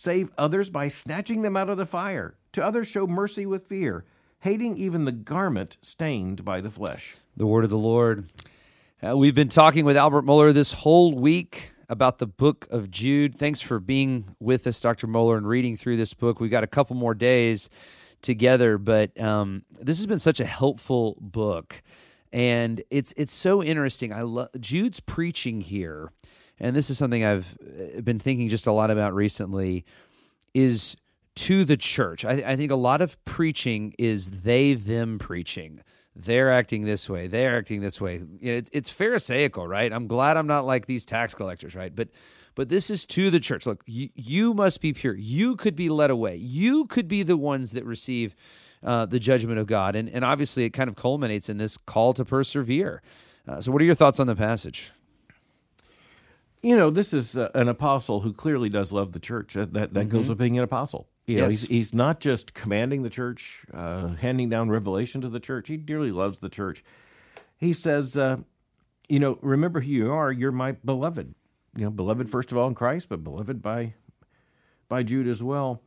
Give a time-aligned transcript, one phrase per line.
[0.00, 2.36] Save others by snatching them out of the fire.
[2.52, 4.04] To others, show mercy with fear,
[4.42, 7.16] hating even the garment stained by the flesh.
[7.36, 8.30] The word of the Lord.
[9.04, 13.34] Uh, we've been talking with Albert Mohler this whole week about the book of Jude.
[13.34, 15.08] Thanks for being with us, Dr.
[15.08, 16.38] Mohler, and reading through this book.
[16.38, 17.68] We've got a couple more days
[18.22, 21.82] together, but um, this has been such a helpful book.
[22.32, 24.12] And it's it's so interesting.
[24.12, 26.12] I love Jude's preaching here,
[26.60, 27.56] and this is something I've
[27.96, 29.84] uh, been thinking just a lot about recently.
[30.54, 30.96] Is
[31.38, 32.24] to the church.
[32.24, 35.82] I, I think a lot of preaching is they them preaching.
[36.16, 38.20] They're acting this way they're acting this way.
[38.40, 39.92] It's, it's pharisaical right?
[39.92, 41.94] I'm glad i'm not like these tax collectors right?
[41.94, 42.08] But
[42.56, 43.66] but this is to the church.
[43.66, 45.14] Look you, you must be pure.
[45.14, 46.34] You could be led away.
[46.34, 48.34] You could be the ones that receive
[48.82, 49.94] uh, the judgment of god.
[49.94, 53.00] And, and obviously it kind of culminates in this call to persevere.
[53.46, 54.92] Uh, so what are your thoughts on the passage
[56.62, 59.92] you know this is uh, an apostle who clearly does love the church that that,
[59.92, 60.08] mm-hmm.
[60.08, 64.08] goes with being an apostle you know, he's, he's not just commanding the church, uh,
[64.14, 65.68] handing down revelation to the church.
[65.68, 66.82] He dearly loves the church.
[67.58, 68.38] He says, uh,
[69.10, 70.32] you know, remember who you are.
[70.32, 71.34] You're my beloved.
[71.76, 73.94] You know, beloved first of all in Christ, but beloved by
[74.88, 75.82] by Jude as well.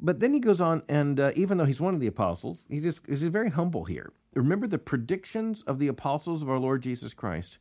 [0.00, 2.80] But then he goes on, and uh, even though he's one of the apostles, he
[2.80, 4.12] just is very humble here.
[4.34, 7.58] Remember the predictions of the apostles of our Lord Jesus Christ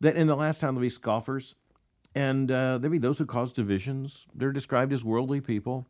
[0.00, 1.56] that in the last time there'll be scoffers,
[2.14, 4.26] and uh, there'll be those who cause divisions.
[4.34, 5.86] They're described as worldly people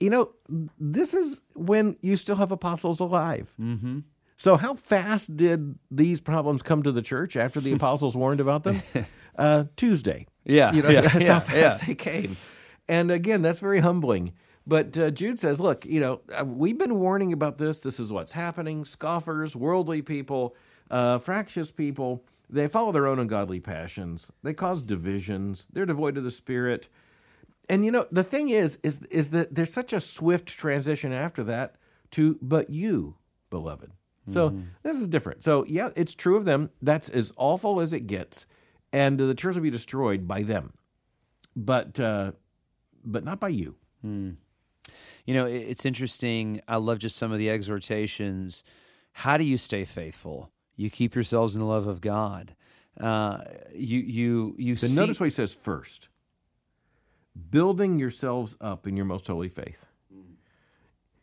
[0.00, 0.30] you know,
[0.78, 3.54] this is when you still have apostles alive.
[3.60, 4.00] Mm-hmm.
[4.36, 8.64] So, how fast did these problems come to the church after the apostles warned about
[8.64, 8.82] them?
[9.38, 10.26] Uh, Tuesday.
[10.44, 11.86] Yeah, you know, yeah, that's yeah, how fast yeah.
[11.86, 12.36] they came.
[12.88, 14.32] And again, that's very humbling.
[14.66, 17.78] But uh, Jude says, look, you know, uh, we've been warning about this.
[17.78, 18.84] This is what's happening.
[18.84, 20.56] Scoffers, worldly people,
[20.90, 24.32] uh, fractious people, they follow their own ungodly passions.
[24.42, 25.66] They cause divisions.
[25.72, 26.88] They're devoid of the Spirit.
[27.68, 31.44] And you know the thing is is is that there's such a swift transition after
[31.44, 31.76] that
[32.12, 33.16] to but you
[33.50, 33.92] beloved.
[34.26, 34.62] So mm-hmm.
[34.82, 35.42] this is different.
[35.42, 36.70] So yeah it's true of them.
[36.80, 38.46] That's as awful as it gets.
[38.92, 40.72] And the church will be destroyed by them.
[41.54, 42.32] But uh
[43.04, 43.76] but not by you.
[44.04, 44.36] Mm.
[45.26, 46.62] you know it's interesting.
[46.66, 48.64] I love just some of the exhortations.
[49.12, 52.54] How do you stay faithful you keep yourselves in the love of god
[52.98, 53.44] uh,
[53.74, 56.08] you you you so see- notice what he says first
[57.50, 59.86] building yourselves up in your most holy faith.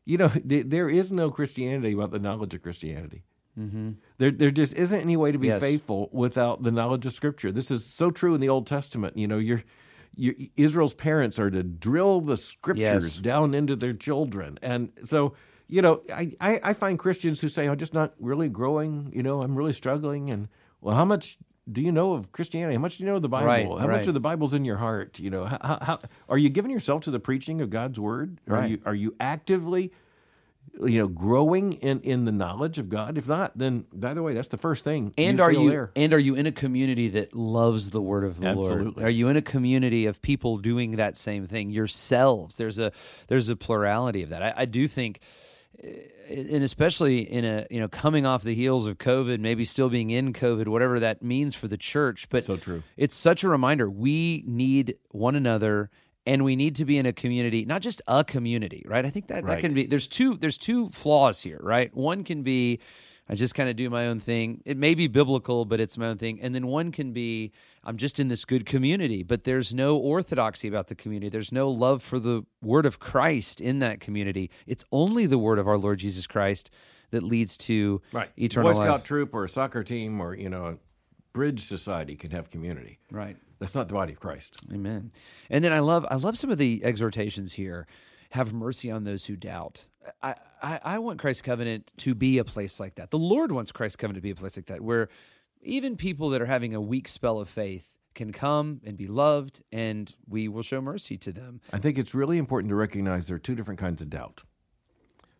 [0.05, 3.23] You know, th- there is no Christianity without the knowledge of Christianity.
[3.59, 3.91] Mm-hmm.
[4.17, 5.61] There, there just isn't any way to be yes.
[5.61, 7.51] faithful without the knowledge of Scripture.
[7.51, 9.17] This is so true in the Old Testament.
[9.17, 9.63] You know, you're,
[10.15, 13.17] you're Israel's parents are to drill the Scriptures yes.
[13.17, 15.33] down into their children, and so
[15.67, 19.23] you know, I, I, I find Christians who say, "I'm just not really growing." You
[19.23, 20.47] know, I'm really struggling, and
[20.81, 21.37] well, how much
[21.71, 22.75] do you know of Christianity?
[22.75, 23.47] How much do you know of the Bible?
[23.47, 23.97] Right, how right.
[23.97, 25.19] much of the Bible's in your heart?
[25.19, 25.99] You know, how, how,
[26.29, 28.39] are you giving yourself to the preaching of God's word?
[28.47, 28.69] Are right.
[28.69, 29.91] you are you actively,
[30.79, 33.17] you know, growing in in the knowledge of God?
[33.17, 35.13] If not, then by the way, that's the first thing.
[35.17, 35.91] And you are you there.
[35.95, 39.01] and are you in a community that loves the word of the Absolutely.
[39.01, 39.03] Lord?
[39.03, 42.57] Are you in a community of people doing that same thing yourselves?
[42.57, 42.91] There's a
[43.27, 44.43] there's a plurality of that.
[44.43, 45.19] I, I do think
[46.29, 50.09] and especially in a you know coming off the heels of COVID, maybe still being
[50.09, 52.29] in COVID, whatever that means for the church.
[52.29, 52.83] But so true.
[52.97, 53.89] It's such a reminder.
[53.89, 55.89] We need one another,
[56.25, 59.05] and we need to be in a community, not just a community, right?
[59.05, 59.55] I think that right.
[59.55, 59.85] that can be.
[59.85, 60.37] There's two.
[60.37, 61.95] There's two flaws here, right?
[61.95, 62.79] One can be
[63.27, 64.61] I just kind of do my own thing.
[64.65, 66.39] It may be biblical, but it's my own thing.
[66.41, 67.51] And then one can be
[67.83, 71.29] I'm just in this good community, but there's no orthodoxy about the community.
[71.29, 74.51] There's no love for the word of Christ in that community.
[74.67, 76.69] It's only the word of our Lord Jesus Christ
[77.11, 78.29] that leads to right.
[78.37, 79.03] eternal Boy Scout life.
[79.03, 80.77] troop or a soccer team or you know a
[81.33, 82.99] bridge society can have community.
[83.11, 83.37] Right.
[83.59, 84.57] That's not the body of Christ.
[84.73, 85.11] Amen.
[85.49, 87.87] And then I love I love some of the exhortations here.
[88.31, 89.87] Have mercy on those who doubt.
[90.25, 93.11] I, I, I want Christ Covenant to be a place like that.
[93.11, 95.09] The Lord wants Christ Covenant to be a place like that, where
[95.61, 99.61] even people that are having a weak spell of faith can come and be loved,
[99.71, 101.61] and we will show mercy to them.
[101.71, 104.43] I think it's really important to recognize there are two different kinds of doubt.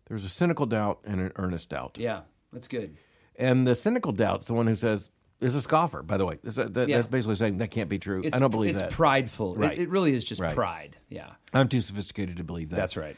[0.06, 1.96] There's a cynical doubt and an earnest doubt.
[1.98, 2.20] Yeah,
[2.52, 2.96] that's good.
[3.34, 5.10] And the cynical doubt is the one who says,
[5.40, 6.02] is a scoffer.
[6.02, 6.96] By the way, that, that, yeah.
[6.96, 8.22] that's basically saying that can't be true.
[8.24, 8.86] It's, I don't believe it's that.
[8.86, 9.56] It's prideful.
[9.56, 9.72] Right.
[9.72, 10.54] It, it, really is just right.
[10.54, 10.96] pride.
[11.08, 12.76] Yeah, I'm too sophisticated to believe that.
[12.76, 13.16] That's right.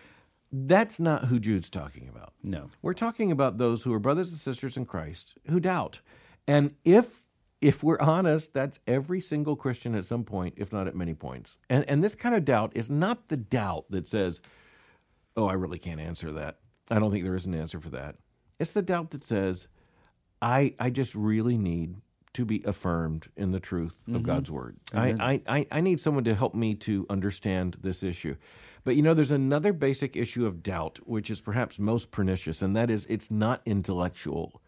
[0.50, 2.32] That's not who Jude's talking about.
[2.42, 6.00] No, we're talking about those who are brothers and sisters in Christ who doubt,
[6.46, 7.22] and if
[7.60, 11.56] if we're honest, that's every single Christian at some point, if not at many points.
[11.68, 14.40] And and this kind of doubt is not the doubt that says,
[15.36, 16.60] "Oh, I really can't answer that."
[16.90, 18.16] I don't think there is an answer for that.
[18.58, 19.68] It's the doubt that says,
[20.40, 21.96] "I I just really need
[22.34, 24.22] to be affirmed in the truth of mm-hmm.
[24.22, 24.76] God's word.
[24.94, 28.36] I, I, I need someone to help me to understand this issue.
[28.84, 32.76] But you know, there's another basic issue of doubt, which is perhaps most pernicious, and
[32.76, 34.62] that is it's not intellectual.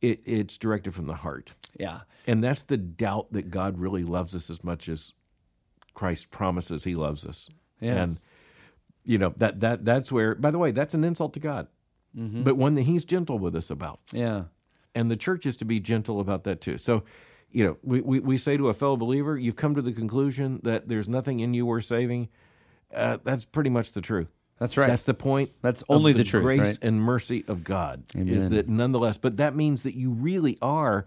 [0.00, 1.52] It, it's directed from the heart.
[1.78, 2.00] Yeah.
[2.26, 5.12] And that's the doubt that God really loves us as much as
[5.94, 7.50] Christ promises he loves us.
[7.80, 8.02] Yeah.
[8.02, 8.20] And
[9.04, 11.68] you know, that that that's where by the way, that's an insult to God.
[12.16, 12.42] Mm-hmm.
[12.42, 14.00] But one that he's gentle with us about.
[14.12, 14.44] Yeah
[14.94, 16.78] and the church is to be gentle about that too.
[16.78, 17.04] So,
[17.50, 20.60] you know, we, we, we say to a fellow believer, you've come to the conclusion
[20.62, 22.28] that there's nothing in you worth saving.
[22.94, 24.28] Uh, that's pretty much the truth.
[24.58, 24.88] That's right.
[24.88, 25.50] That's the point.
[25.62, 26.42] That's only the, the, truth.
[26.42, 26.78] Grace right?
[26.82, 28.28] and mercy of God Amen.
[28.28, 31.06] is that nonetheless, but that means that you really are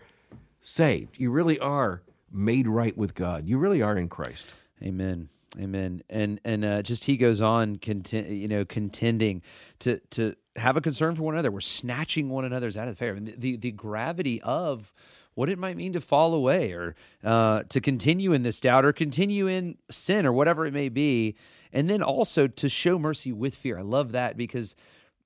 [0.59, 1.19] saved.
[1.19, 2.01] You really are
[2.31, 3.47] made right with God.
[3.47, 4.56] You really are in Christ.
[4.81, 5.30] Amen.
[5.59, 6.01] Amen.
[6.09, 9.44] And and uh, just he goes on, content, you know, contending
[9.80, 11.51] to to have a concern for one another.
[11.51, 13.13] We're snatching one another's out of the fair.
[13.13, 14.94] And the, the gravity of
[15.35, 18.94] what it might mean to fall away or uh, to continue in this doubt or
[18.94, 21.35] continue in sin or whatever it may be.
[21.71, 23.79] And then also to show mercy with fear.
[23.79, 24.75] I love that because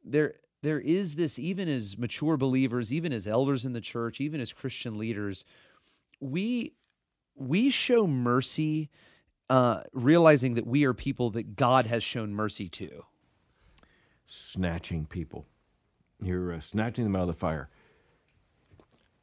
[0.03, 4.39] there there is this even as mature believers, even as elders in the church, even
[4.39, 5.43] as Christian leaders,
[6.19, 6.73] we
[7.35, 8.89] we show mercy
[9.49, 13.03] uh, realizing that we are people that God has shown mercy to
[14.27, 15.47] snatching people.
[16.21, 17.69] You're uh, snatching them out of the fire.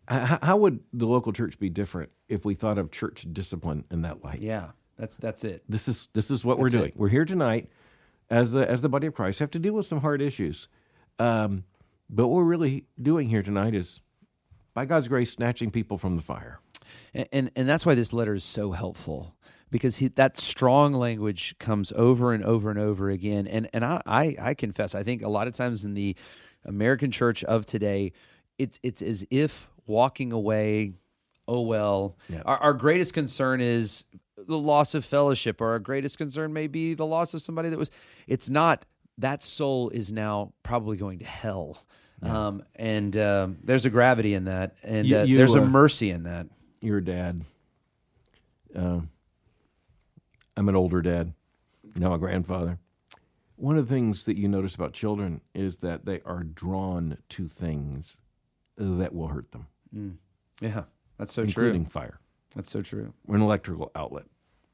[0.09, 4.03] How, how would the local church be different if we thought of church discipline in
[4.03, 4.41] that light?
[4.41, 5.63] Yeah, that's that's it.
[5.69, 6.91] This is this is what that's we're doing.
[6.91, 6.97] It.
[6.97, 7.69] We're here tonight
[8.29, 9.39] as the as the body of Christ.
[9.39, 10.69] Have to deal with some hard issues,
[11.19, 11.65] um,
[12.11, 14.01] but what we're really doing here tonight is,
[14.75, 16.61] by God's grace, snatching people from the fire.
[17.15, 19.35] And, and, and that's why this letter is so helpful
[19.75, 23.49] because he, that strong language comes over and over and over again.
[23.49, 26.15] And and I, I, I confess, I think a lot of times in the
[26.65, 28.13] American church of today,
[28.57, 30.93] it's it's as if walking away.
[31.49, 32.43] Oh well, yep.
[32.47, 34.05] our, our greatest concern is
[34.37, 37.77] the loss of fellowship, or our greatest concern may be the loss of somebody that
[37.77, 37.91] was.
[38.29, 38.87] It's not
[39.19, 41.83] that soul is now probably going to hell.
[42.23, 42.47] Yeah.
[42.47, 45.67] Um, and um, there's a gravity in that, and you, uh, you, there's a uh,
[45.67, 46.47] mercy in that.
[46.81, 47.45] Your dad,
[48.77, 49.01] uh,
[50.57, 51.35] I'm an older dad,
[51.97, 52.79] now a grandfather.
[53.57, 57.49] One of the things that you notice about children is that they are drawn to
[57.49, 58.21] things
[58.77, 59.67] that will hurt them.
[59.95, 60.17] Mm.
[60.61, 60.85] Yeah,
[61.19, 61.65] that's so including true.
[61.67, 62.21] Including fire.
[62.55, 63.13] That's so true.
[63.27, 64.25] Or an electrical outlet.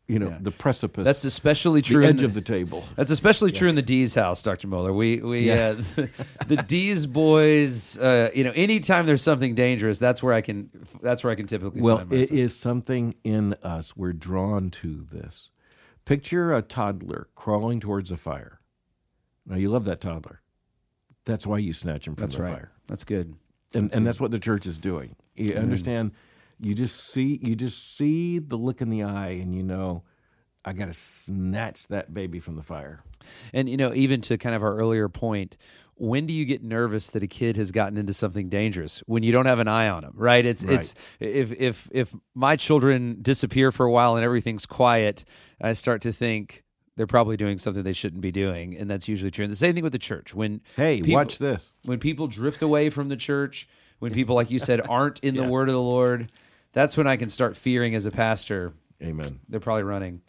[0.09, 0.38] You know, yeah.
[0.41, 1.05] the precipice.
[1.05, 2.03] That's especially true.
[2.03, 2.85] The edge the, of the table.
[2.97, 3.59] That's especially yeah.
[3.61, 4.67] true in the D's house, Dr.
[4.67, 4.93] Mohler.
[4.93, 5.69] We we yeah.
[5.69, 6.11] uh, the,
[6.49, 7.97] the D's boys.
[7.97, 10.69] Uh, you know, anytime there's something dangerous, that's where I can.
[11.00, 11.81] That's where I can typically.
[11.81, 13.97] Well, it is something in us.
[13.97, 15.50] We're drawn to this.
[16.05, 18.61] Picture a toddler crawling towards a fire.
[19.47, 20.41] Now you love that toddler.
[21.25, 22.52] That's why you snatch him from that's the right.
[22.52, 22.73] fire.
[22.87, 23.35] That's good.
[23.75, 25.17] And that's and that's what the church is doing.
[25.37, 26.12] You understand?
[26.58, 30.02] You just see you just see the look in the eye, and you know,
[30.64, 33.02] I got to snatch that baby from the fire.
[33.52, 35.57] And you know, even to kind of our earlier point,
[36.00, 39.33] when do you get nervous that a kid has gotten into something dangerous when you
[39.33, 40.78] don't have an eye on them right it's right.
[40.78, 45.25] it's if if if my children disappear for a while and everything's quiet
[45.61, 46.64] i start to think
[46.97, 49.75] they're probably doing something they shouldn't be doing and that's usually true and the same
[49.75, 53.16] thing with the church when hey people, watch this when people drift away from the
[53.16, 55.42] church when people like you said aren't in yeah.
[55.42, 56.33] the word of the lord
[56.73, 60.23] that's when i can start fearing as a pastor amen they're probably running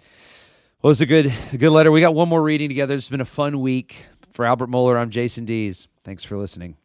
[0.81, 1.91] well, it's a good, a good letter.
[1.91, 2.95] We got one more reading together.
[2.95, 4.07] It's been a fun week.
[4.31, 5.88] For Albert Mohler, I'm Jason Dees.
[6.03, 6.77] Thanks for listening.